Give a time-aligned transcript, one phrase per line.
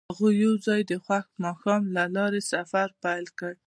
[0.09, 3.53] هغوی یوځای د خوښ ماښام له لارې سفر پیل کړ.